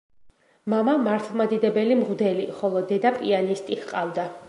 მამა 0.73 0.95
მართლმადიდებელი 1.03 1.99
მღვდელი, 2.01 2.49
ხოლო 2.63 2.85
დედა 2.93 3.15
პიანისტი 3.23 3.83
ჰყავდა. 3.85 4.31